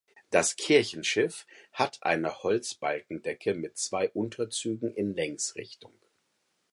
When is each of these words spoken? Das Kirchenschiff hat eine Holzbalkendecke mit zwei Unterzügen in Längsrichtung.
Das 0.31 0.55
Kirchenschiff 0.55 1.45
hat 1.73 1.99
eine 2.01 2.39
Holzbalkendecke 2.41 3.53
mit 3.53 3.77
zwei 3.77 4.09
Unterzügen 4.09 4.95
in 4.95 5.13
Längsrichtung. 5.13 5.93